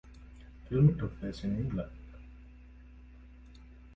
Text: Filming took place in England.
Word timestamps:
Filming 0.67 0.97
took 0.97 1.19
place 1.19 1.43
in 1.43 1.59
England. 1.59 1.91